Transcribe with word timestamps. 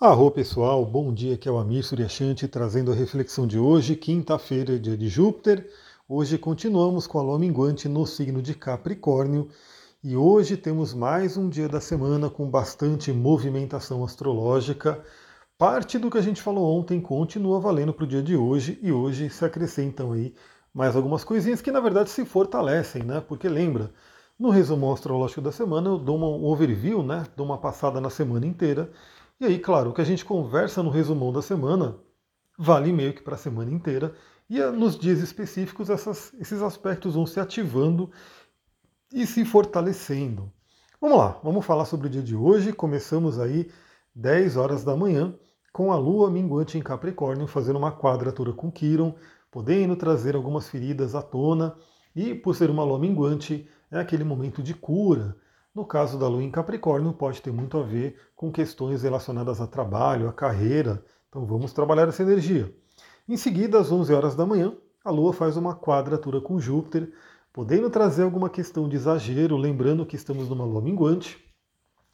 Arro 0.00 0.28
pessoal, 0.28 0.84
bom 0.84 1.14
dia, 1.14 1.34
aqui 1.34 1.48
é 1.48 1.52
o 1.52 1.56
Amir 1.56 1.84
Suryashanti 1.84 2.48
trazendo 2.48 2.90
a 2.90 2.94
reflexão 2.96 3.46
de 3.46 3.60
hoje, 3.60 3.94
quinta-feira, 3.94 4.76
dia 4.76 4.96
de 4.96 5.08
Júpiter. 5.08 5.70
Hoje 6.08 6.36
continuamos 6.36 7.06
com 7.06 7.20
a 7.20 7.22
lua 7.22 7.38
minguante 7.38 7.88
no 7.88 8.04
signo 8.04 8.42
de 8.42 8.54
Capricórnio 8.54 9.48
e 10.02 10.16
hoje 10.16 10.56
temos 10.56 10.92
mais 10.92 11.36
um 11.36 11.48
dia 11.48 11.68
da 11.68 11.80
semana 11.80 12.28
com 12.28 12.50
bastante 12.50 13.12
movimentação 13.12 14.02
astrológica. 14.04 15.00
Parte 15.56 15.96
do 15.96 16.10
que 16.10 16.18
a 16.18 16.22
gente 16.22 16.42
falou 16.42 16.76
ontem 16.76 17.00
continua 17.00 17.60
valendo 17.60 17.94
para 17.94 18.04
o 18.04 18.08
dia 18.08 18.22
de 18.22 18.36
hoje 18.36 18.76
e 18.82 18.90
hoje 18.90 19.30
se 19.30 19.44
acrescentam 19.44 20.10
aí 20.10 20.34
mais 20.74 20.96
algumas 20.96 21.22
coisinhas 21.22 21.62
que 21.62 21.70
na 21.70 21.78
verdade 21.78 22.10
se 22.10 22.24
fortalecem, 22.24 23.04
né? 23.04 23.20
Porque 23.20 23.48
lembra, 23.48 23.92
no 24.36 24.50
resumo 24.50 24.92
astrológico 24.92 25.40
da 25.40 25.52
semana 25.52 25.88
eu 25.88 25.98
dou 25.98 26.18
um 26.18 26.44
overview, 26.44 27.00
né? 27.00 27.24
Dou 27.36 27.46
uma 27.46 27.58
passada 27.58 28.00
na 28.00 28.10
semana 28.10 28.44
inteira 28.44 28.90
e 29.40 29.44
aí, 29.44 29.58
claro, 29.58 29.90
o 29.90 29.92
que 29.94 30.00
a 30.00 30.04
gente 30.04 30.24
conversa 30.24 30.82
no 30.82 30.90
resumão 30.90 31.32
da 31.32 31.42
semana 31.42 31.98
vale 32.58 32.92
meio 32.92 33.12
que 33.12 33.22
para 33.22 33.34
a 33.34 33.38
semana 33.38 33.70
inteira. 33.70 34.14
E 34.48 34.60
eh, 34.60 34.70
nos 34.70 34.98
dias 34.98 35.20
específicos, 35.20 35.90
essas, 35.90 36.32
esses 36.34 36.62
aspectos 36.62 37.14
vão 37.14 37.26
se 37.26 37.40
ativando 37.40 38.10
e 39.12 39.26
se 39.26 39.44
fortalecendo. 39.44 40.52
Vamos 41.00 41.18
lá, 41.18 41.40
vamos 41.42 41.64
falar 41.64 41.84
sobre 41.84 42.06
o 42.06 42.10
dia 42.10 42.22
de 42.22 42.36
hoje. 42.36 42.72
Começamos 42.72 43.38
aí 43.38 43.70
10 44.14 44.56
horas 44.56 44.84
da 44.84 44.96
manhã 44.96 45.34
com 45.72 45.90
a 45.90 45.96
lua 45.96 46.30
minguante 46.30 46.78
em 46.78 46.82
Capricórnio 46.82 47.48
fazendo 47.48 47.78
uma 47.78 47.90
quadratura 47.90 48.52
com 48.52 48.70
Quiron, 48.70 49.14
podendo 49.50 49.96
trazer 49.96 50.36
algumas 50.36 50.68
feridas 50.68 51.14
à 51.14 51.22
tona. 51.22 51.74
E 52.14 52.34
por 52.34 52.54
ser 52.54 52.70
uma 52.70 52.84
lua 52.84 52.98
minguante, 52.98 53.68
é 53.90 53.98
aquele 53.98 54.22
momento 54.22 54.62
de 54.62 54.72
cura, 54.72 55.36
no 55.74 55.84
caso 55.84 56.18
da 56.18 56.28
Lua 56.28 56.42
em 56.42 56.50
Capricórnio, 56.50 57.12
pode 57.12 57.42
ter 57.42 57.52
muito 57.52 57.76
a 57.76 57.82
ver 57.82 58.16
com 58.36 58.52
questões 58.52 59.02
relacionadas 59.02 59.60
a 59.60 59.66
trabalho, 59.66 60.28
a 60.28 60.32
carreira. 60.32 61.04
Então 61.28 61.44
vamos 61.44 61.72
trabalhar 61.72 62.08
essa 62.08 62.22
energia. 62.22 62.72
Em 63.28 63.36
seguida, 63.36 63.80
às 63.80 63.90
11 63.90 64.12
horas 64.12 64.36
da 64.36 64.46
manhã, 64.46 64.72
a 65.04 65.10
Lua 65.10 65.32
faz 65.32 65.56
uma 65.56 65.74
quadratura 65.74 66.40
com 66.40 66.60
Júpiter, 66.60 67.12
podendo 67.52 67.90
trazer 67.90 68.22
alguma 68.22 68.48
questão 68.48 68.88
de 68.88 68.96
exagero, 68.96 69.56
lembrando 69.56 70.06
que 70.06 70.14
estamos 70.14 70.48
numa 70.48 70.64
Lua 70.64 70.80
minguante. 70.80 71.42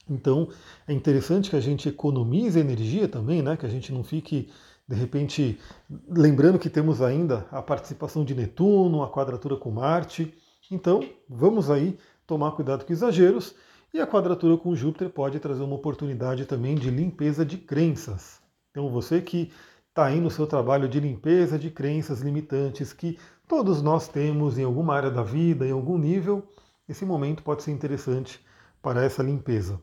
Então 0.08 0.48
é 0.88 0.92
interessante 0.92 1.50
que 1.50 1.56
a 1.56 1.60
gente 1.60 1.88
economize 1.88 2.58
energia 2.58 3.06
também, 3.06 3.42
né? 3.42 3.56
que 3.56 3.66
a 3.66 3.68
gente 3.68 3.92
não 3.92 4.02
fique, 4.02 4.50
de 4.88 4.96
repente, 4.96 5.60
lembrando 6.08 6.58
que 6.58 6.70
temos 6.70 7.02
ainda 7.02 7.46
a 7.52 7.60
participação 7.60 8.24
de 8.24 8.34
Netuno, 8.34 9.02
a 9.02 9.10
quadratura 9.10 9.56
com 9.56 9.70
Marte. 9.70 10.34
Então 10.70 11.00
vamos 11.28 11.70
aí 11.70 11.98
tomar 12.30 12.52
cuidado 12.52 12.84
com 12.84 12.92
exageros. 12.92 13.56
E 13.92 14.00
a 14.00 14.06
quadratura 14.06 14.56
com 14.56 14.72
Júpiter 14.72 15.10
pode 15.10 15.40
trazer 15.40 15.64
uma 15.64 15.74
oportunidade 15.74 16.46
também 16.46 16.76
de 16.76 16.90
limpeza 16.90 17.44
de 17.44 17.58
crenças. 17.58 18.40
Então 18.70 18.88
você 18.88 19.20
que 19.20 19.50
está 19.88 20.06
aí 20.06 20.20
no 20.20 20.30
seu 20.30 20.46
trabalho 20.46 20.88
de 20.88 21.00
limpeza 21.00 21.58
de 21.58 21.70
crenças 21.70 22.20
limitantes 22.20 22.92
que 22.92 23.18
todos 23.48 23.82
nós 23.82 24.06
temos 24.06 24.56
em 24.56 24.62
alguma 24.62 24.94
área 24.94 25.10
da 25.10 25.24
vida, 25.24 25.66
em 25.66 25.72
algum 25.72 25.98
nível, 25.98 26.46
esse 26.88 27.04
momento 27.04 27.42
pode 27.42 27.64
ser 27.64 27.72
interessante 27.72 28.40
para 28.80 29.02
essa 29.02 29.24
limpeza. 29.24 29.80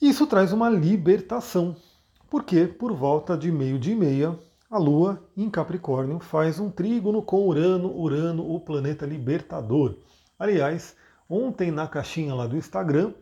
Isso 0.00 0.24
traz 0.28 0.52
uma 0.52 0.70
libertação, 0.70 1.74
porque 2.30 2.64
por 2.64 2.92
volta 2.92 3.36
de 3.36 3.50
meio 3.50 3.76
dia 3.76 3.94
e 3.94 3.96
meia, 3.96 4.38
a 4.70 4.78
Lua 4.78 5.20
em 5.36 5.50
Capricórnio 5.50 6.20
faz 6.20 6.60
um 6.60 6.70
trígono 6.70 7.20
com 7.20 7.44
Urano, 7.48 7.92
Urano, 7.92 8.54
o 8.54 8.60
planeta 8.60 9.04
libertador. 9.04 9.96
Aliás, 10.38 10.94
Ontem, 11.32 11.70
na 11.70 11.86
caixinha 11.86 12.34
lá 12.34 12.44
do 12.44 12.56
Instagram, 12.56 13.12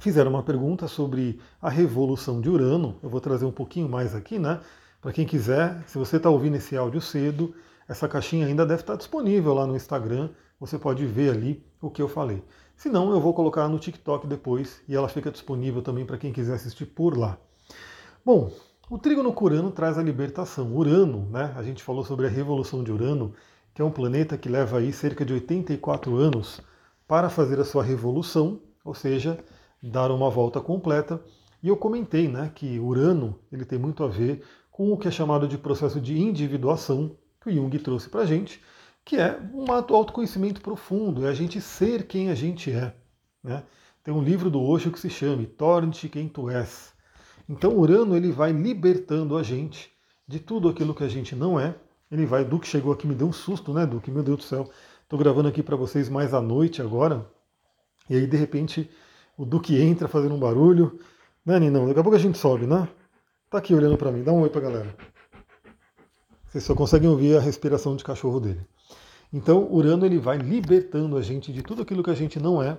fizeram 0.00 0.32
uma 0.32 0.42
pergunta 0.42 0.88
sobre 0.88 1.38
a 1.62 1.70
revolução 1.70 2.40
de 2.40 2.50
Urano. 2.50 2.98
Eu 3.00 3.08
vou 3.08 3.20
trazer 3.20 3.44
um 3.44 3.52
pouquinho 3.52 3.88
mais 3.88 4.16
aqui, 4.16 4.36
né? 4.36 4.58
Para 5.00 5.12
quem 5.12 5.24
quiser, 5.24 5.80
se 5.86 5.96
você 5.96 6.16
está 6.16 6.28
ouvindo 6.28 6.56
esse 6.56 6.76
áudio 6.76 7.00
cedo, 7.00 7.54
essa 7.88 8.08
caixinha 8.08 8.48
ainda 8.48 8.66
deve 8.66 8.80
estar 8.80 8.94
tá 8.94 8.98
disponível 8.98 9.54
lá 9.54 9.64
no 9.64 9.76
Instagram. 9.76 10.30
Você 10.58 10.76
pode 10.76 11.06
ver 11.06 11.30
ali 11.30 11.64
o 11.80 11.88
que 11.88 12.02
eu 12.02 12.08
falei. 12.08 12.42
Se 12.74 12.88
não, 12.88 13.12
eu 13.12 13.20
vou 13.20 13.32
colocar 13.32 13.68
no 13.68 13.78
TikTok 13.78 14.26
depois 14.26 14.82
e 14.88 14.96
ela 14.96 15.08
fica 15.08 15.30
disponível 15.30 15.82
também 15.82 16.04
para 16.04 16.18
quem 16.18 16.32
quiser 16.32 16.54
assistir 16.54 16.86
por 16.86 17.16
lá. 17.16 17.38
Bom, 18.26 18.50
o 18.90 18.98
trígono 18.98 19.32
com 19.32 19.44
Urano 19.44 19.70
traz 19.70 19.96
a 19.96 20.02
libertação. 20.02 20.74
Urano, 20.74 21.28
né? 21.30 21.54
A 21.56 21.62
gente 21.62 21.80
falou 21.84 22.04
sobre 22.04 22.26
a 22.26 22.28
revolução 22.28 22.82
de 22.82 22.90
Urano, 22.90 23.32
que 23.72 23.80
é 23.80 23.84
um 23.84 23.90
planeta 23.92 24.36
que 24.36 24.48
leva 24.48 24.78
aí 24.78 24.92
cerca 24.92 25.24
de 25.24 25.32
84 25.32 26.16
anos 26.16 26.60
para 27.10 27.28
fazer 27.28 27.58
a 27.58 27.64
sua 27.64 27.82
revolução, 27.82 28.60
ou 28.84 28.94
seja, 28.94 29.36
dar 29.82 30.12
uma 30.12 30.30
volta 30.30 30.60
completa. 30.60 31.20
E 31.60 31.66
eu 31.66 31.76
comentei 31.76 32.28
né, 32.28 32.52
que 32.54 32.78
Urano 32.78 33.36
ele 33.50 33.64
tem 33.64 33.80
muito 33.80 34.04
a 34.04 34.06
ver 34.06 34.44
com 34.70 34.92
o 34.92 34.96
que 34.96 35.08
é 35.08 35.10
chamado 35.10 35.48
de 35.48 35.58
processo 35.58 36.00
de 36.00 36.16
individuação, 36.16 37.16
que 37.40 37.50
o 37.50 37.52
Jung 37.52 37.76
trouxe 37.80 38.08
para 38.08 38.20
a 38.20 38.24
gente, 38.24 38.62
que 39.04 39.16
é 39.16 39.40
um 39.52 39.72
autoconhecimento 39.72 40.60
profundo, 40.60 41.26
é 41.26 41.30
a 41.30 41.34
gente 41.34 41.60
ser 41.60 42.06
quem 42.06 42.30
a 42.30 42.34
gente 42.36 42.70
é. 42.70 42.94
Né? 43.42 43.64
Tem 44.04 44.14
um 44.14 44.22
livro 44.22 44.48
do 44.48 44.62
Osho 44.62 44.92
que 44.92 45.00
se 45.00 45.10
chama 45.10 45.44
Torne-te 45.44 46.08
quem 46.08 46.28
tu 46.28 46.48
és. 46.48 46.92
Então 47.48 47.76
Urano 47.76 48.16
ele 48.16 48.30
vai 48.30 48.52
libertando 48.52 49.36
a 49.36 49.42
gente 49.42 49.90
de 50.28 50.38
tudo 50.38 50.68
aquilo 50.68 50.94
que 50.94 51.02
a 51.02 51.08
gente 51.08 51.34
não 51.34 51.58
é. 51.58 51.74
Ele 52.08 52.24
vai, 52.24 52.44
Duque 52.44 52.68
chegou 52.68 52.92
aqui, 52.92 53.04
me 53.04 53.16
deu 53.16 53.26
um 53.26 53.32
susto, 53.32 53.74
né, 53.74 53.84
Duque? 53.84 54.12
Meu 54.12 54.22
Deus 54.22 54.38
do 54.38 54.44
céu. 54.44 54.70
Estou 55.10 55.18
gravando 55.18 55.48
aqui 55.48 55.60
para 55.60 55.74
vocês 55.74 56.08
mais 56.08 56.32
à 56.32 56.40
noite 56.40 56.80
agora. 56.80 57.26
E 58.08 58.14
aí, 58.14 58.28
de 58.28 58.36
repente, 58.36 58.88
o 59.36 59.44
Duque 59.44 59.76
entra 59.76 60.06
fazendo 60.06 60.36
um 60.36 60.38
barulho. 60.38 61.00
Né, 61.44 61.58
Ninão? 61.58 61.88
Daqui 61.88 61.98
a 61.98 62.02
pouco 62.04 62.16
a 62.16 62.20
gente 62.20 62.38
sobe, 62.38 62.64
né? 62.64 62.88
Tá 63.50 63.58
aqui 63.58 63.74
olhando 63.74 63.96
para 63.96 64.12
mim. 64.12 64.22
Dá 64.22 64.32
um 64.32 64.42
oi 64.42 64.48
para 64.48 64.60
galera. 64.60 64.96
Vocês 66.46 66.62
só 66.62 66.76
conseguem 66.76 67.10
ouvir 67.10 67.36
a 67.36 67.40
respiração 67.40 67.96
de 67.96 68.04
cachorro 68.04 68.38
dele. 68.38 68.64
Então, 69.32 69.66
Urano 69.68 70.06
ele 70.06 70.16
vai 70.16 70.38
libertando 70.38 71.16
a 71.16 71.22
gente 71.22 71.52
de 71.52 71.60
tudo 71.60 71.82
aquilo 71.82 72.04
que 72.04 72.10
a 72.10 72.14
gente 72.14 72.38
não 72.38 72.62
é, 72.62 72.78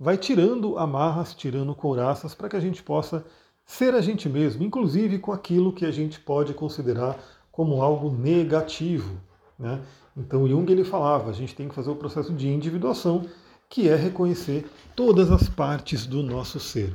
vai 0.00 0.16
tirando 0.16 0.76
amarras, 0.78 1.32
tirando 1.32 1.72
couraças 1.76 2.34
para 2.34 2.48
que 2.48 2.56
a 2.56 2.60
gente 2.60 2.82
possa 2.82 3.24
ser 3.64 3.94
a 3.94 4.00
gente 4.00 4.28
mesmo, 4.28 4.64
inclusive 4.64 5.20
com 5.20 5.30
aquilo 5.30 5.72
que 5.72 5.86
a 5.86 5.92
gente 5.92 6.18
pode 6.18 6.54
considerar 6.54 7.16
como 7.52 7.80
algo 7.80 8.10
negativo. 8.10 9.27
Né? 9.58 9.80
Então 10.16 10.48
Jung 10.48 10.70
ele 10.70 10.84
falava, 10.84 11.30
a 11.30 11.34
gente 11.34 11.54
tem 11.54 11.68
que 11.68 11.74
fazer 11.74 11.90
o 11.90 11.96
processo 11.96 12.32
de 12.32 12.48
individuação, 12.48 13.26
que 13.68 13.88
é 13.88 13.96
reconhecer 13.96 14.66
todas 14.96 15.30
as 15.30 15.48
partes 15.48 16.06
do 16.06 16.22
nosso 16.22 16.58
ser. 16.58 16.94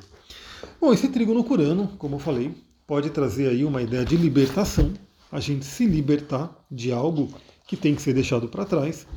Bom, 0.79 0.94
esse 0.94 1.07
trígono 1.09 1.44
curano, 1.44 1.90
como 1.97 2.16
eu 2.16 2.19
falei, 2.19 2.56
pode 2.88 3.09
trazer 3.09 3.50
aí 3.50 3.63
uma 3.63 3.81
ideia 3.81 4.06
de 4.06 4.16
libertação, 4.16 4.91
a 5.31 5.40
gente 5.40 5.66
se 5.66 5.85
libertar 5.85 6.50
de 6.69 6.91
algo 6.91 7.29
que 7.68 7.75
tem 7.75 7.96
que 7.96 8.01
ser 8.01 8.13
deixado 8.13 8.47
para 8.47 8.66
trás. 8.66 9.07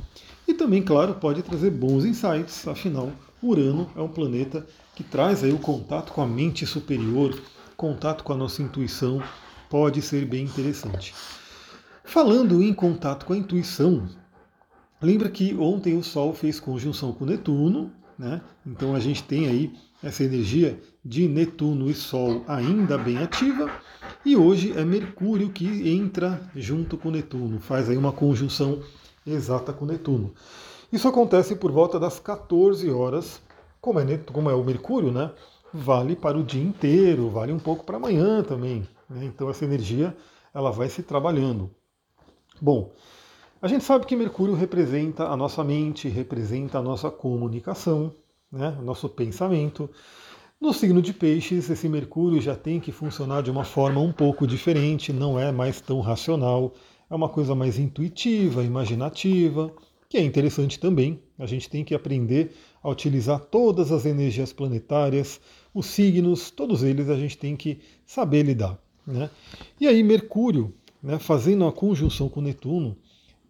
E 0.47 0.53
também, 0.53 0.81
claro, 0.81 1.15
pode 1.15 1.41
trazer 1.43 1.71
bons 1.71 2.05
insights, 2.05 2.67
afinal, 2.67 3.11
Urano 3.41 3.89
é 3.95 4.01
um 4.01 4.07
planeta 4.07 4.65
que 4.95 5.03
traz 5.03 5.43
aí 5.43 5.51
o 5.51 5.59
contato 5.59 6.11
com 6.11 6.21
a 6.21 6.27
mente 6.27 6.65
superior, 6.65 7.39
contato 7.75 8.23
com 8.23 8.33
a 8.33 8.37
nossa 8.37 8.63
intuição, 8.63 9.21
pode 9.69 10.01
ser 10.01 10.25
bem 10.25 10.45
interessante. 10.45 11.13
Falando 12.07 12.63
em 12.63 12.73
contato 12.73 13.25
com 13.25 13.33
a 13.33 13.37
intuição, 13.37 14.07
lembra 15.01 15.29
que 15.29 15.53
ontem 15.55 15.97
o 15.97 16.01
Sol 16.01 16.33
fez 16.33 16.57
conjunção 16.57 17.11
com 17.11 17.25
Netuno, 17.25 17.91
né? 18.17 18.41
Então 18.65 18.95
a 18.95 18.99
gente 18.99 19.21
tem 19.23 19.45
aí 19.45 19.73
essa 20.01 20.23
energia 20.23 20.79
de 21.03 21.27
Netuno 21.27 21.89
e 21.89 21.93
Sol 21.93 22.45
ainda 22.47 22.97
bem 22.97 23.17
ativa, 23.17 23.69
e 24.25 24.37
hoje 24.37 24.71
é 24.77 24.85
Mercúrio 24.85 25.49
que 25.49 25.89
entra 25.89 26.49
junto 26.55 26.97
com 26.97 27.11
Netuno, 27.11 27.59
faz 27.59 27.89
aí 27.89 27.97
uma 27.97 28.13
conjunção 28.13 28.79
exata 29.25 29.73
com 29.73 29.85
Netuno. 29.85 30.33
Isso 30.91 31.09
acontece 31.09 31.57
por 31.57 31.73
volta 31.73 31.99
das 31.99 32.21
14 32.21 32.89
horas, 32.89 33.41
como 33.81 33.99
é, 33.99 34.17
como 34.17 34.49
é 34.49 34.53
o 34.53 34.63
Mercúrio, 34.63 35.11
né? 35.11 35.29
Vale 35.73 36.15
para 36.15 36.37
o 36.37 36.43
dia 36.43 36.63
inteiro, 36.63 37.29
vale 37.29 37.51
um 37.51 37.59
pouco 37.59 37.83
para 37.83 37.97
amanhã 37.97 38.41
também. 38.43 38.87
Né? 39.09 39.25
Então 39.25 39.49
essa 39.49 39.65
energia 39.65 40.15
ela 40.53 40.71
vai 40.71 40.87
se 40.87 41.03
trabalhando. 41.03 41.69
Bom, 42.59 42.91
a 43.61 43.67
gente 43.67 43.83
sabe 43.83 44.05
que 44.05 44.15
Mercúrio 44.15 44.55
representa 44.55 45.27
a 45.27 45.37
nossa 45.37 45.63
mente, 45.63 46.07
representa 46.07 46.79
a 46.79 46.81
nossa 46.81 47.11
comunicação, 47.11 48.13
né, 48.51 48.75
o 48.79 48.83
nosso 48.83 49.07
pensamento. 49.09 49.89
No 50.59 50.73
signo 50.73 51.01
de 51.01 51.13
Peixes, 51.13 51.69
esse 51.69 51.87
Mercúrio 51.87 52.41
já 52.41 52.55
tem 52.55 52.79
que 52.79 52.91
funcionar 52.91 53.43
de 53.43 53.51
uma 53.51 53.63
forma 53.63 54.01
um 54.01 54.11
pouco 54.11 54.47
diferente, 54.47 55.13
não 55.13 55.39
é 55.39 55.51
mais 55.51 55.79
tão 55.79 56.01
racional, 56.01 56.73
é 57.09 57.13
uma 57.15 57.29
coisa 57.29 57.53
mais 57.53 57.77
intuitiva, 57.77 58.63
imaginativa, 58.63 59.71
que 60.09 60.17
é 60.17 60.21
interessante 60.23 60.79
também. 60.79 61.21
A 61.37 61.45
gente 61.45 61.69
tem 61.69 61.83
que 61.83 61.93
aprender 61.93 62.55
a 62.81 62.89
utilizar 62.89 63.39
todas 63.39 63.91
as 63.91 64.05
energias 64.05 64.51
planetárias, 64.51 65.39
os 65.73 65.85
signos, 65.85 66.49
todos 66.49 66.81
eles 66.81 67.07
a 67.07 67.15
gente 67.15 67.37
tem 67.37 67.55
que 67.55 67.79
saber 68.03 68.41
lidar. 68.41 68.79
Né? 69.05 69.29
E 69.79 69.87
aí, 69.87 70.01
Mercúrio 70.01 70.73
né, 71.07 71.17
fazendo 71.17 71.65
a 71.65 71.71
conjunção 71.71 72.27
com 72.27 72.41
Netuno, 72.41 72.97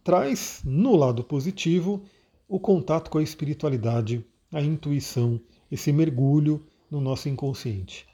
traz 0.04 0.62
no 0.64 0.96
lado 0.96 1.24
positivo 1.24 2.04
o 2.48 2.60
contato 2.60 3.10
com 3.10 3.18
a 3.18 3.24
espiritualidade, 3.24 4.24
a 4.54 4.62
intuição, 4.62 5.42
esse 5.72 5.92
mergulho 5.92 6.64
no 6.90 7.02
nosso 7.02 7.28
inconsciente. 7.28 8.06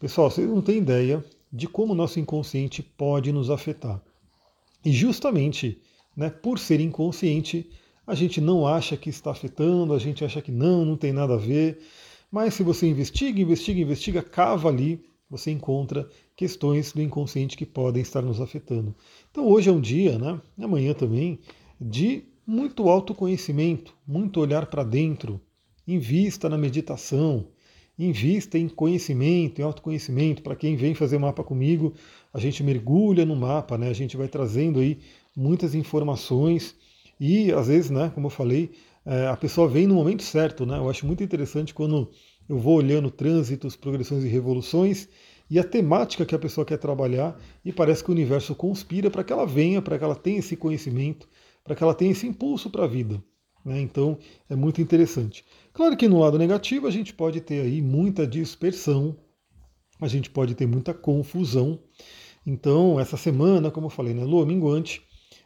Pessoal, 0.00 0.28
vocês 0.28 0.48
não 0.48 0.60
têm 0.60 0.78
ideia 0.78 1.24
de 1.52 1.68
como 1.68 1.92
o 1.92 1.96
nosso 1.96 2.18
inconsciente 2.18 2.82
pode 2.82 3.30
nos 3.30 3.48
afetar. 3.48 4.02
E 4.84 4.90
justamente 4.90 5.80
né, 6.16 6.28
por 6.28 6.58
ser 6.58 6.80
inconsciente, 6.80 7.70
a 8.04 8.16
gente 8.16 8.40
não 8.40 8.66
acha 8.66 8.96
que 8.96 9.08
está 9.08 9.30
afetando, 9.30 9.94
a 9.94 10.00
gente 10.00 10.24
acha 10.24 10.42
que 10.42 10.50
não, 10.50 10.84
não 10.84 10.96
tem 10.96 11.12
nada 11.12 11.34
a 11.34 11.38
ver. 11.38 11.80
Mas 12.28 12.54
se 12.54 12.64
você 12.64 12.88
investiga, 12.88 13.40
investiga, 13.40 13.80
investiga, 13.80 14.20
cava 14.20 14.68
ali, 14.68 15.00
você 15.30 15.50
encontra 15.50 16.08
questões 16.34 16.92
do 16.92 17.00
inconsciente 17.00 17.56
que 17.56 17.64
podem 17.64 18.02
estar 18.02 18.20
nos 18.20 18.40
afetando. 18.40 18.94
Então 19.30 19.46
hoje 19.46 19.70
é 19.70 19.72
um 19.72 19.80
dia, 19.80 20.18
né, 20.18 20.40
amanhã 20.58 20.92
também, 20.92 21.38
de 21.80 22.24
muito 22.46 22.88
autoconhecimento, 22.88 23.94
muito 24.06 24.40
olhar 24.40 24.66
para 24.66 24.82
dentro, 24.82 25.40
invista 25.86 26.48
na 26.48 26.58
meditação, 26.58 27.46
invista 27.98 28.58
em 28.58 28.68
conhecimento, 28.68 29.60
em 29.60 29.64
autoconhecimento. 29.64 30.42
Para 30.42 30.56
quem 30.56 30.74
vem 30.74 30.94
fazer 30.94 31.18
mapa 31.18 31.44
comigo, 31.44 31.94
a 32.32 32.40
gente 32.40 32.62
mergulha 32.62 33.24
no 33.24 33.36
mapa, 33.36 33.76
né? 33.76 33.88
A 33.88 33.92
gente 33.92 34.16
vai 34.16 34.26
trazendo 34.26 34.80
aí 34.80 34.98
muitas 35.36 35.74
informações 35.74 36.74
e 37.20 37.52
às 37.52 37.68
vezes, 37.68 37.90
né, 37.90 38.10
como 38.14 38.26
eu 38.26 38.30
falei, 38.30 38.70
é, 39.04 39.26
a 39.26 39.36
pessoa 39.36 39.68
vem 39.68 39.86
no 39.86 39.94
momento 39.94 40.22
certo, 40.22 40.64
né? 40.64 40.78
Eu 40.78 40.88
acho 40.88 41.06
muito 41.06 41.22
interessante 41.22 41.74
quando 41.74 42.10
eu 42.50 42.58
vou 42.58 42.78
olhando 42.78 43.12
trânsitos, 43.12 43.76
progressões 43.76 44.24
e 44.24 44.28
revoluções 44.28 45.08
e 45.48 45.56
a 45.56 45.62
temática 45.62 46.26
que 46.26 46.34
a 46.34 46.38
pessoa 46.38 46.64
quer 46.64 46.78
trabalhar 46.78 47.40
e 47.64 47.72
parece 47.72 48.02
que 48.02 48.10
o 48.10 48.12
universo 48.12 48.56
conspira 48.56 49.08
para 49.08 49.22
que 49.22 49.32
ela 49.32 49.46
venha, 49.46 49.80
para 49.80 49.96
que 49.96 50.02
ela 50.02 50.16
tenha 50.16 50.40
esse 50.40 50.56
conhecimento, 50.56 51.28
para 51.62 51.76
que 51.76 51.82
ela 51.84 51.94
tenha 51.94 52.10
esse 52.10 52.26
impulso 52.26 52.68
para 52.68 52.82
a 52.82 52.88
vida. 52.88 53.22
Né? 53.64 53.80
Então 53.80 54.18
é 54.48 54.56
muito 54.56 54.82
interessante. 54.82 55.44
Claro 55.72 55.96
que 55.96 56.08
no 56.08 56.18
lado 56.18 56.36
negativo 56.36 56.88
a 56.88 56.90
gente 56.90 57.14
pode 57.14 57.40
ter 57.40 57.60
aí 57.60 57.80
muita 57.80 58.26
dispersão, 58.26 59.16
a 60.00 60.08
gente 60.08 60.28
pode 60.28 60.56
ter 60.56 60.66
muita 60.66 60.92
confusão. 60.92 61.78
Então, 62.44 62.98
essa 62.98 63.16
semana, 63.16 63.70
como 63.70 63.86
eu 63.86 63.90
falei, 63.90 64.12
né, 64.12 64.24
lua 64.24 64.44
minguante, 64.44 65.02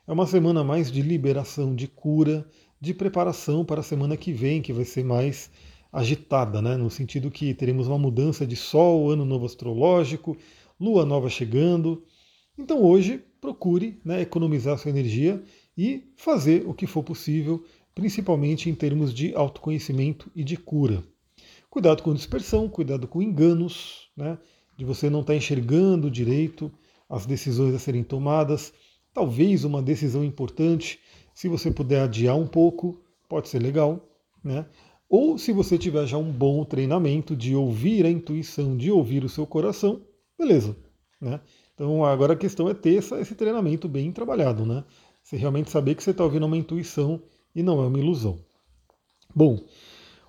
é 0.07 0.13
uma 0.13 0.27
semana 0.27 0.65
mais 0.65 0.91
de 0.91 1.03
liberação, 1.03 1.75
de 1.75 1.87
cura, 1.87 2.49
de 2.81 2.95
preparação 2.95 3.63
para 3.63 3.81
a 3.81 3.85
semana 3.85 4.17
que 4.17 4.33
vem, 4.33 4.63
que 4.63 4.73
vai 4.73 4.87
ser 4.87 5.05
mais 5.05 5.51
agitada, 5.95 6.61
né, 6.61 6.77
no 6.77 6.91
sentido 6.91 7.31
que 7.31 7.55
teremos 7.55 7.87
uma 7.87 7.99
mudança 7.99 8.45
de 8.45 8.57
sol, 8.57 9.11
ano 9.11 9.25
novo 9.25 9.47
astrológico, 9.47 10.37
lua 10.79 11.07
nova 11.07 11.31
chegando. 11.31 12.03
Então, 12.59 12.83
hoje, 12.83 13.23
procure 13.41 14.01
né, 14.05 14.21
economizar 14.21 14.77
sua 14.77 14.91
energia 14.91 15.41
e 15.79 16.03
fazer 16.17 16.67
o 16.67 16.75
que 16.75 16.87
for 16.87 17.05
possível 17.05 17.65
principalmente 17.95 18.69
em 18.69 18.75
termos 18.75 19.15
de 19.15 19.35
autoconhecimento 19.35 20.31
e 20.35 20.43
de 20.43 20.57
cura. 20.57 21.05
Cuidado 21.71 22.03
com 22.03 22.13
dispersão, 22.13 22.69
cuidado 22.69 23.07
com 23.07 23.23
enganos, 23.23 24.09
né? 24.17 24.37
de 24.77 24.85
você 24.85 25.09
não 25.09 25.21
estar 25.21 25.33
tá 25.33 25.37
enxergando 25.37 26.11
direito 26.11 26.73
as 27.09 27.25
decisões 27.25 27.75
a 27.75 27.79
serem 27.79 28.03
tomadas. 28.03 28.73
Talvez 29.13 29.65
uma 29.65 29.81
decisão 29.81 30.25
importante, 30.25 30.99
se 31.33 31.49
você 31.49 31.71
puder 31.71 32.03
adiar 32.03 32.37
um 32.37 32.47
pouco, 32.47 33.01
pode 33.29 33.49
ser 33.49 33.63
legal. 33.63 34.09
Né? 34.43 34.67
Ou 35.09 35.39
se 35.39 35.53
você 35.53 35.79
tiver 35.79 36.07
já 36.07 36.17
um 36.17 36.33
bom 36.33 36.65
treinamento 36.65 37.37
de 37.37 37.55
ouvir 37.55 38.07
a 38.07 38.11
intuição, 38.11 38.77
de 38.77 38.91
ouvir 38.91 39.25
o 39.25 39.29
seu 39.29 39.47
coração, 39.47 40.03
beleza. 40.39 40.77
Né? 41.21 41.41
Então 41.75 42.05
agora 42.05 42.35
a 42.35 42.37
questão 42.37 42.69
é 42.69 42.75
ter 42.75 42.95
esse 42.95 43.35
treinamento 43.35 43.89
bem 43.89 44.13
trabalhado, 44.13 44.65
né? 44.65 44.85
Você 45.23 45.37
realmente 45.37 45.71
saber 45.71 45.95
que 45.95 46.03
você 46.03 46.11
está 46.11 46.23
ouvindo 46.23 46.47
uma 46.47 46.57
intuição 46.57 47.23
e 47.55 47.63
não 47.63 47.83
é 47.83 47.87
uma 47.87 47.99
ilusão. 47.99 48.39
Bom, 49.35 49.59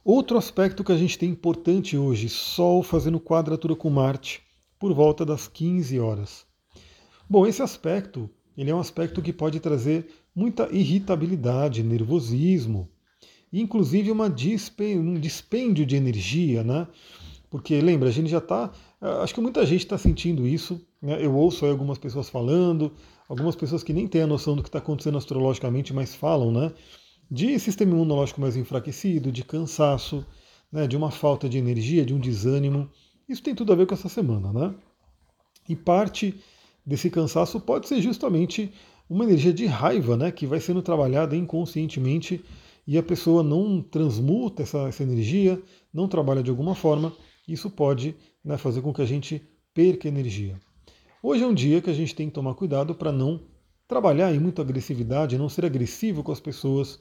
outro 0.04 0.38
aspecto 0.38 0.84
que 0.84 0.92
a 0.92 0.98
gente 0.98 1.18
tem 1.18 1.30
importante 1.30 1.98
hoje, 1.98 2.30
Sol 2.30 2.82
fazendo 2.82 3.20
quadratura 3.20 3.76
com 3.76 3.90
Marte 3.90 4.42
por 4.80 4.94
volta 4.94 5.26
das 5.26 5.48
15 5.48 6.00
horas. 6.00 6.46
Bom, 7.30 7.46
esse 7.46 7.62
aspecto, 7.62 8.30
ele 8.58 8.72
é 8.72 8.76
um 8.76 8.80
aspecto 8.80 9.22
que 9.22 9.34
pode 9.34 9.60
trazer 9.60 10.08
muita 10.34 10.70
irritabilidade, 10.72 11.84
nervosismo, 11.84 12.90
inclusive 13.52 14.12
uma 14.12 14.28
um 14.28 15.14
dispêndio 15.16 15.86
de 15.86 15.96
energia, 15.96 16.64
né? 16.64 16.88
Porque 17.50 17.80
lembra, 17.80 18.10
a 18.10 18.12
gente 18.12 18.30
já 18.30 18.40
está, 18.40 18.72
acho 19.22 19.34
que 19.34 19.42
muita 19.42 19.66
gente 19.66 19.82
está 19.82 19.98
sentindo 19.98 20.46
isso. 20.48 20.82
Né? 21.02 21.24
Eu 21.24 21.34
ouço 21.36 21.64
aí 21.66 21.72
algumas 21.72 21.98
pessoas 21.98 22.30
falando, 22.30 22.92
algumas 23.30 23.56
pessoas 23.56 23.84
que 23.84 23.94
nem 23.94 24.08
têm 24.08 24.24
a 24.24 24.28
noção 24.28 24.56
do 24.56 24.62
que 24.62 24.70
está 24.70 24.80
acontecendo 24.80 25.18
astrologicamente, 25.18 25.94
mas 25.94 26.14
falam, 26.14 26.52
né? 26.52 26.74
de 27.30 27.58
sistema 27.60 27.92
imunológico 27.92 28.42
mais 28.42 28.56
enfraquecido, 28.56 29.32
de 29.32 29.44
cansaço, 29.44 30.26
né, 30.72 30.88
de 30.88 30.96
uma 30.96 31.12
falta 31.12 31.50
de 31.50 31.58
energia, 31.58 32.06
de 32.06 32.14
um 32.14 32.20
desânimo. 32.20 32.90
Isso 33.28 33.42
tem 33.42 33.56
tudo 33.56 33.74
a 33.74 33.76
ver 33.76 33.88
com 33.88 33.94
essa 33.94 34.10
semana, 34.10 34.54
né? 34.54 34.76
E 35.68 35.76
parte 35.76 36.36
desse 36.86 37.10
cansaço 37.10 37.60
pode 37.60 37.88
ser 37.88 38.02
justamente 38.02 38.72
uma 39.10 39.24
energia 39.24 39.54
de 39.54 39.66
raiva, 39.66 40.16
né, 40.16 40.32
que 40.32 40.46
vai 40.46 40.60
sendo 40.60 40.82
trabalhada 40.82 41.36
inconscientemente 41.36 42.44
e 42.88 42.98
a 42.98 43.04
pessoa 43.04 43.42
não 43.42 43.82
transmuta 43.82 44.64
essa, 44.64 44.88
essa 44.88 45.04
energia, 45.04 45.62
não 45.94 46.08
trabalha 46.08 46.44
de 46.44 46.50
alguma 46.50 46.76
forma. 46.76 47.14
Isso 47.48 47.70
pode 47.70 48.16
né, 48.44 48.58
fazer 48.58 48.82
com 48.82 48.94
que 48.94 49.02
a 49.02 49.06
gente 49.06 49.42
perca 49.74 50.08
energia. 50.08 50.60
Hoje 51.22 51.44
é 51.44 51.48
um 51.48 51.54
dia 51.54 51.82
que 51.82 51.90
a 51.90 51.94
gente 51.94 52.14
tem 52.14 52.28
que 52.28 52.34
tomar 52.34 52.54
cuidado 52.54 52.94
para 52.94 53.12
não 53.12 53.42
trabalhar 53.88 54.34
em 54.34 54.40
muita 54.40 54.62
agressividade, 54.62 55.38
não 55.38 55.50
ser 55.50 55.66
agressivo 55.66 56.24
com 56.24 56.32
as 56.32 56.40
pessoas, 56.40 57.00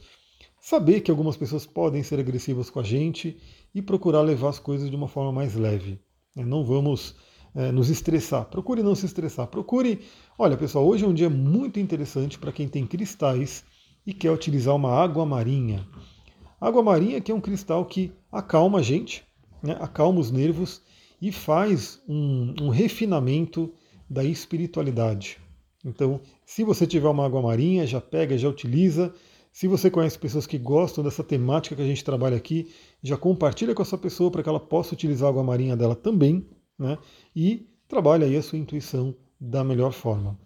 saber 0.61 1.01
que 1.01 1.11
algumas 1.11 1.37
pessoas 1.37 1.67
podem 1.67 2.03
ser 2.03 2.19
agressivas 2.19 2.71
com 2.71 2.81
a 2.81 2.83
gente 2.83 3.37
e 3.75 3.83
procurar 3.83 4.23
levar 4.23 4.51
as 4.51 4.59
coisas 4.59 4.89
de 4.89 4.97
uma 4.97 5.09
forma 5.09 5.33
mais 5.33 5.55
leve. 5.55 6.01
Né? 6.35 6.45
Não 6.45 6.65
vamos 6.65 7.15
é, 7.55 7.71
nos 7.71 7.91
estressar. 7.91 8.47
Procure 8.47 8.83
não 8.83 8.95
se 8.95 9.07
estressar. 9.07 9.47
Procure. 9.47 10.01
Olha, 10.39 10.57
pessoal, 10.57 10.87
hoje 10.87 11.05
é 11.05 11.09
um 11.09 11.15
dia 11.15 11.31
muito 11.31 11.79
interessante 11.79 12.39
para 12.39 12.53
quem 12.53 12.69
tem 12.69 12.87
cristais 12.87 13.65
e 14.07 14.13
quer 14.13 14.31
utilizar 14.31 14.75
uma 14.75 14.91
água 14.91 15.25
marinha. 15.25 15.87
água 16.61 16.83
marinha 16.83 17.21
que 17.21 17.33
é 17.33 17.35
um 17.35 17.41
cristal 17.41 17.85
que 17.85 18.13
acalma 18.31 18.79
a 18.79 18.83
gente, 18.83 19.25
né? 19.63 19.77
acalma 19.81 20.21
os 20.21 20.31
nervos 20.31 20.83
e 21.21 21.33
faz 21.33 22.03
um, 22.09 22.55
um 22.61 22.69
refinamento 22.69 23.73
da 24.09 24.23
espiritualidade. 24.23 25.39
Então, 25.85 26.21
se 26.45 26.65
você 26.65 26.87
tiver 26.87 27.09
uma 27.09 27.27
água 27.27 27.43
marinha, 27.43 27.87
já 27.87 28.01
pega, 28.01 28.39
já 28.39 28.49
utiliza. 28.49 29.15
Se 29.53 29.69
você 29.69 29.91
conhece 29.91 30.19
pessoas 30.19 30.47
que 30.47 30.59
gostam 30.59 31.05
dessa 31.05 31.23
temática 31.23 31.77
que 31.77 31.83
a 31.83 31.87
gente 31.87 32.03
trabalha 32.03 32.37
aqui, 32.37 32.73
já 33.03 33.17
compartilha 33.17 33.75
com 33.75 33.83
essa 33.83 33.99
pessoa 33.99 34.31
para 34.31 34.43
que 34.43 34.49
ela 34.49 34.61
possa 34.61 34.95
utilizar 34.95 35.27
a 35.27 35.31
água 35.31 35.45
marinha 35.45 35.77
dela 35.77 35.95
também, 35.95 36.47
né? 36.79 36.99
E 37.37 37.69
trabalha 37.87 38.27
aí 38.27 38.37
a 38.37 38.43
sua 38.43 38.59
intuição 38.59 39.15
da 39.39 39.63
melhor 39.63 39.93
forma. 39.93 40.39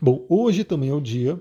Bom, 0.00 0.26
hoje 0.28 0.64
também 0.64 0.90
é 0.90 0.94
o 0.94 1.00
dia 1.00 1.40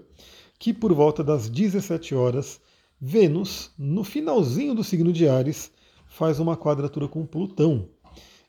que 0.63 0.74
por 0.74 0.93
volta 0.93 1.22
das 1.22 1.50
17 1.50 2.15
horas, 2.15 2.62
Vênus, 2.98 3.72
no 3.77 4.01
finalzinho 4.01 4.74
do 4.74 4.82
signo 4.82 5.12
de 5.12 5.27
Ares, 5.27 5.70
faz 6.08 6.39
uma 6.39 6.55
quadratura 6.55 7.05
com 7.05 7.25
Plutão. 7.25 7.89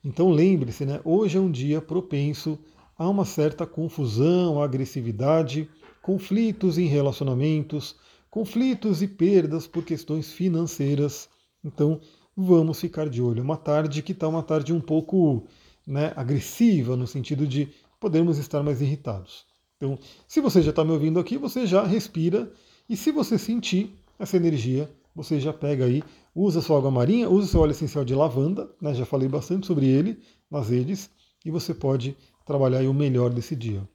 Então 0.04 0.30
lembre-se, 0.30 0.86
né? 0.86 1.00
Hoje 1.04 1.38
é 1.38 1.40
um 1.40 1.50
dia 1.50 1.82
propenso 1.82 2.56
há 2.96 3.08
uma 3.08 3.24
certa 3.24 3.66
confusão, 3.66 4.62
agressividade, 4.62 5.68
conflitos 6.00 6.78
em 6.78 6.86
relacionamentos, 6.86 7.96
conflitos 8.30 9.02
e 9.02 9.08
perdas 9.08 9.66
por 9.66 9.84
questões 9.84 10.32
financeiras. 10.32 11.28
Então, 11.64 12.00
vamos 12.36 12.78
ficar 12.78 13.08
de 13.08 13.20
olho. 13.20 13.42
Uma 13.42 13.56
tarde 13.56 14.02
que 14.02 14.12
está 14.12 14.28
uma 14.28 14.44
tarde 14.44 14.72
um 14.72 14.80
pouco 14.80 15.48
né, 15.84 16.12
agressiva, 16.14 16.96
no 16.96 17.08
sentido 17.08 17.44
de 17.44 17.70
podermos 17.98 18.38
estar 18.38 18.62
mais 18.62 18.80
irritados. 18.80 19.52
Então, 19.76 19.98
se 20.26 20.40
você 20.40 20.62
já 20.62 20.70
está 20.70 20.84
me 20.84 20.92
ouvindo 20.92 21.18
aqui, 21.18 21.36
você 21.36 21.66
já 21.66 21.84
respira 21.84 22.52
e 22.88 22.96
se 22.96 23.10
você 23.10 23.38
sentir 23.38 23.94
essa 24.18 24.36
energia, 24.36 24.90
você 25.14 25.38
já 25.40 25.52
pega 25.52 25.84
aí, 25.84 26.02
usa 26.34 26.60
sua 26.60 26.78
água 26.78 26.90
marinha, 26.90 27.28
usa 27.28 27.48
seu 27.48 27.60
óleo 27.60 27.70
essencial 27.70 28.04
de 28.04 28.14
lavanda, 28.14 28.70
né, 28.80 28.94
já 28.94 29.06
falei 29.06 29.28
bastante 29.28 29.66
sobre 29.66 29.86
ele 29.86 30.18
nas 30.50 30.68
redes, 30.68 31.10
e 31.44 31.50
você 31.50 31.72
pode 31.72 32.16
trabalhar 32.44 32.88
o 32.88 32.94
melhor 32.94 33.30
desse 33.30 33.54
dia. 33.54 33.86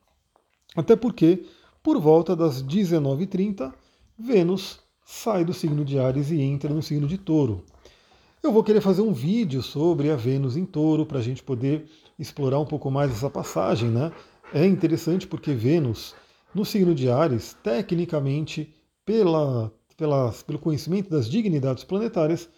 Até 0.76 0.96
porque, 0.96 1.46
por 1.84 2.00
volta 2.00 2.36
das 2.36 2.64
19h30, 2.64 3.74
Vênus 4.18 4.80
sai 5.06 5.44
do 5.44 5.54
signo 5.54 5.84
de 5.84 5.98
Ares 5.98 6.30
e 6.30 6.40
entra 6.42 6.74
no 6.74 6.82
signo 6.82 7.08
de 7.08 7.18
Touro. 7.18 7.64
Eu 8.42 8.54
vou 8.54 8.64
querer 8.64 8.80
fazer 8.80 9.02
um 9.02 9.12
vídeo 9.12 9.62
sobre 9.62 10.10
a 10.10 10.16
Vênus 10.16 10.56
em 10.56 10.66
Touro 10.66 11.06
para 11.06 11.20
a 11.20 11.22
gente 11.22 11.44
poder 11.44 11.86
explorar 12.18 12.60
um 12.60 12.66
pouco 12.66 12.90
mais 12.90 13.12
essa 13.12 13.30
passagem, 13.30 13.90
né? 13.90 14.12
É 14.52 14.66
interessante 14.66 15.28
porque 15.28 15.54
Vênus, 15.54 16.16
no 16.56 16.66
signo 16.66 16.96
de 16.96 17.08
Ares, 17.08 17.56
tecnicamente, 17.62 18.74
pela, 19.06 19.72
pela, 19.96 20.32
pelo 20.48 20.58
conhecimento 20.58 21.08
das 21.08 21.30
dignidades 21.30 21.84
planetárias, 21.84 22.50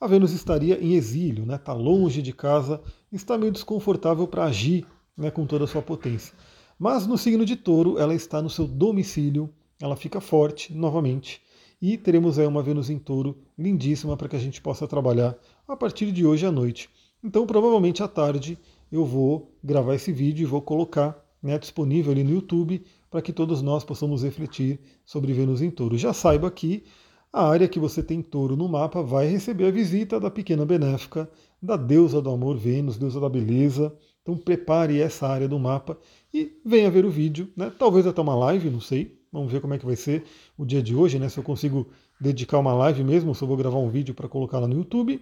a 0.00 0.06
Vênus 0.06 0.32
estaria 0.32 0.78
em 0.80 0.94
exílio, 0.94 1.42
está 1.42 1.52
né? 1.52 1.58
Tá 1.58 1.72
longe 1.72 2.22
de 2.22 2.32
casa, 2.32 2.80
está 3.10 3.36
meio 3.36 3.50
desconfortável 3.50 4.28
para 4.28 4.44
agir 4.44 4.86
né, 5.16 5.32
com 5.32 5.44
toda 5.44 5.64
a 5.64 5.66
sua 5.66 5.82
potência. 5.82 6.32
Mas 6.78 7.08
no 7.08 7.18
signo 7.18 7.44
de 7.44 7.56
touro, 7.56 7.98
ela 7.98 8.14
está 8.14 8.40
no 8.40 8.50
seu 8.50 8.66
domicílio, 8.66 9.52
ela 9.80 9.96
fica 9.96 10.20
forte 10.20 10.72
novamente. 10.72 11.42
E 11.80 11.98
teremos 11.98 12.38
aí 12.38 12.46
uma 12.46 12.62
Vênus 12.62 12.88
em 12.88 13.00
touro 13.00 13.36
lindíssima 13.58 14.16
para 14.16 14.28
que 14.28 14.36
a 14.36 14.40
gente 14.40 14.60
possa 14.60 14.86
trabalhar 14.86 15.36
a 15.66 15.76
partir 15.76 16.12
de 16.12 16.24
hoje 16.24 16.46
à 16.46 16.52
noite. 16.52 16.88
Então, 17.22 17.46
provavelmente 17.48 18.00
à 18.00 18.06
tarde, 18.06 18.56
eu 18.92 19.04
vou 19.04 19.52
gravar 19.62 19.96
esse 19.96 20.12
vídeo 20.12 20.44
e 20.44 20.46
vou 20.46 20.62
colocar 20.62 21.21
né, 21.42 21.58
disponível 21.58 22.12
ali 22.12 22.22
no 22.22 22.30
YouTube 22.30 22.84
para 23.10 23.20
que 23.20 23.32
todos 23.32 23.60
nós 23.60 23.84
possamos 23.84 24.22
refletir 24.22 24.78
sobre 25.04 25.32
Vênus 25.32 25.60
em 25.60 25.70
Touro. 25.70 25.98
Já 25.98 26.12
saiba 26.12 26.50
que 26.50 26.84
a 27.32 27.48
área 27.48 27.66
que 27.66 27.78
você 27.78 28.02
tem 28.02 28.20
touro 28.20 28.56
no 28.56 28.68
mapa 28.68 29.02
vai 29.02 29.26
receber 29.26 29.66
a 29.66 29.70
visita 29.70 30.20
da 30.20 30.30
pequena 30.30 30.66
benéfica, 30.66 31.30
da 31.62 31.76
deusa 31.76 32.20
do 32.20 32.30
amor 32.30 32.58
Vênus, 32.58 32.98
deusa 32.98 33.18
da 33.18 33.28
beleza. 33.28 33.94
Então 34.20 34.36
prepare 34.36 35.00
essa 35.00 35.26
área 35.26 35.48
do 35.48 35.58
mapa 35.58 35.98
e 36.32 36.52
venha 36.64 36.90
ver 36.90 37.04
o 37.04 37.10
vídeo, 37.10 37.48
né? 37.56 37.72
Talvez 37.76 38.06
até 38.06 38.20
uma 38.20 38.34
live, 38.34 38.68
não 38.68 38.80
sei. 38.80 39.18
Vamos 39.32 39.50
ver 39.50 39.62
como 39.62 39.72
é 39.72 39.78
que 39.78 39.86
vai 39.86 39.96
ser 39.96 40.24
o 40.58 40.64
dia 40.64 40.82
de 40.82 40.94
hoje, 40.94 41.18
né? 41.18 41.28
Se 41.28 41.38
eu 41.38 41.42
consigo 41.42 41.88
dedicar 42.20 42.58
uma 42.58 42.74
live 42.74 43.02
mesmo, 43.02 43.34
se 43.34 43.42
eu 43.42 43.48
vou 43.48 43.56
gravar 43.56 43.78
um 43.78 43.88
vídeo 43.88 44.14
para 44.14 44.28
colocar 44.28 44.58
lá 44.58 44.68
no 44.68 44.76
YouTube. 44.76 45.20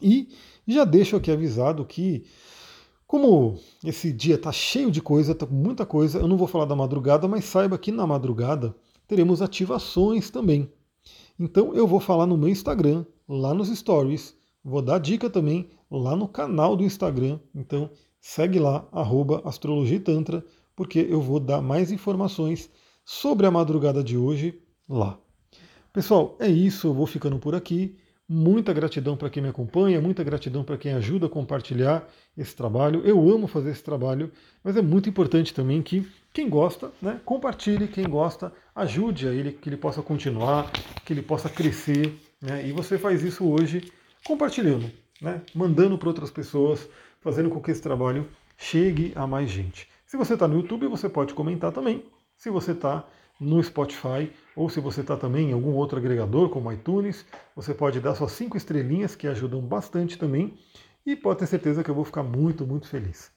E 0.00 0.28
já 0.66 0.84
deixo 0.84 1.14
aqui 1.14 1.30
avisado 1.30 1.84
que 1.84 2.24
como 3.12 3.58
esse 3.84 4.10
dia 4.10 4.36
está 4.36 4.50
cheio 4.50 4.90
de 4.90 5.02
coisa, 5.02 5.32
está 5.32 5.44
com 5.44 5.52
muita 5.52 5.84
coisa, 5.84 6.18
eu 6.18 6.26
não 6.26 6.38
vou 6.38 6.48
falar 6.48 6.64
da 6.64 6.74
madrugada, 6.74 7.28
mas 7.28 7.44
saiba 7.44 7.76
que 7.76 7.92
na 7.92 8.06
madrugada 8.06 8.74
teremos 9.06 9.42
ativações 9.42 10.30
também. 10.30 10.72
Então 11.38 11.74
eu 11.74 11.86
vou 11.86 12.00
falar 12.00 12.24
no 12.24 12.38
meu 12.38 12.48
Instagram, 12.48 13.04
lá 13.28 13.52
nos 13.52 13.68
stories, 13.68 14.34
vou 14.64 14.80
dar 14.80 14.98
dica 14.98 15.28
também 15.28 15.68
lá 15.90 16.16
no 16.16 16.26
canal 16.26 16.74
do 16.74 16.84
Instagram. 16.84 17.38
Então 17.54 17.90
segue 18.18 18.58
lá, 18.58 18.88
arroba 18.90 19.42
Astrologia 19.44 20.00
Tantra, 20.00 20.42
porque 20.74 21.00
eu 21.00 21.20
vou 21.20 21.38
dar 21.38 21.60
mais 21.60 21.92
informações 21.92 22.70
sobre 23.04 23.46
a 23.46 23.50
madrugada 23.50 24.02
de 24.02 24.16
hoje 24.16 24.58
lá. 24.88 25.18
Pessoal, 25.92 26.34
é 26.40 26.48
isso, 26.48 26.86
eu 26.86 26.94
vou 26.94 27.06
ficando 27.06 27.38
por 27.38 27.54
aqui. 27.54 27.94
Muita 28.34 28.72
gratidão 28.72 29.14
para 29.14 29.28
quem 29.28 29.42
me 29.42 29.50
acompanha, 29.50 30.00
muita 30.00 30.24
gratidão 30.24 30.64
para 30.64 30.78
quem 30.78 30.94
ajuda 30.94 31.26
a 31.26 31.28
compartilhar 31.28 32.08
esse 32.34 32.56
trabalho. 32.56 33.02
Eu 33.04 33.30
amo 33.30 33.46
fazer 33.46 33.70
esse 33.70 33.82
trabalho, 33.82 34.32
mas 34.64 34.74
é 34.74 34.80
muito 34.80 35.06
importante 35.06 35.52
também 35.52 35.82
que 35.82 36.10
quem 36.32 36.48
gosta, 36.48 36.90
né, 37.02 37.20
compartilhe, 37.26 37.86
quem 37.86 38.08
gosta, 38.08 38.50
ajude 38.74 39.28
a 39.28 39.34
ele, 39.34 39.52
que 39.52 39.68
ele 39.68 39.76
possa 39.76 40.00
continuar, 40.00 40.72
que 41.04 41.12
ele 41.12 41.20
possa 41.20 41.50
crescer. 41.50 42.18
Né, 42.40 42.66
e 42.66 42.72
você 42.72 42.96
faz 42.96 43.22
isso 43.22 43.46
hoje 43.46 43.92
compartilhando, 44.24 44.90
né, 45.20 45.42
mandando 45.54 45.98
para 45.98 46.08
outras 46.08 46.30
pessoas, 46.30 46.88
fazendo 47.20 47.50
com 47.50 47.60
que 47.60 47.70
esse 47.70 47.82
trabalho 47.82 48.26
chegue 48.56 49.12
a 49.14 49.26
mais 49.26 49.50
gente. 49.50 49.86
Se 50.06 50.16
você 50.16 50.32
está 50.32 50.48
no 50.48 50.56
YouTube, 50.56 50.86
você 50.86 51.06
pode 51.06 51.34
comentar 51.34 51.70
também. 51.70 52.02
Se 52.38 52.48
você 52.48 52.72
está 52.72 53.06
no 53.40 53.62
Spotify, 53.62 54.30
ou 54.54 54.68
se 54.68 54.80
você 54.80 55.00
está 55.00 55.16
também 55.16 55.50
em 55.50 55.52
algum 55.52 55.72
outro 55.72 55.98
agregador, 55.98 56.48
como 56.48 56.72
iTunes, 56.72 57.26
você 57.56 57.74
pode 57.74 58.00
dar 58.00 58.14
suas 58.14 58.32
cinco 58.32 58.56
estrelinhas, 58.56 59.16
que 59.16 59.26
ajudam 59.26 59.60
bastante 59.60 60.16
também, 60.18 60.58
e 61.04 61.16
pode 61.16 61.40
ter 61.40 61.46
certeza 61.46 61.82
que 61.82 61.90
eu 61.90 61.94
vou 61.94 62.04
ficar 62.04 62.22
muito, 62.22 62.66
muito 62.66 62.86
feliz. 62.88 63.30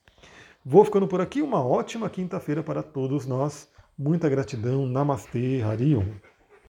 Vou 0.63 0.83
ficando 0.85 1.07
por 1.07 1.21
aqui, 1.21 1.41
uma 1.41 1.63
ótima 1.63 2.09
quinta-feira 2.09 2.63
para 2.63 2.81
todos 2.81 3.25
nós. 3.25 3.67
Muita 3.97 4.27
gratidão, 4.27 4.85
Namastê, 4.85 5.61
Harion. 5.61 6.05